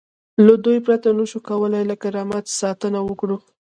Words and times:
له 0.45 0.53
دوی 0.65 0.79
پرته 0.85 1.09
نشو 1.17 1.39
کولای 1.49 1.83
له 1.91 1.95
کرامت 2.03 2.45
ساتنه 2.61 2.99
وکړو. 3.03 3.37